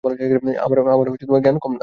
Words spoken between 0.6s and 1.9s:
আমারো জ্ঞান কম না?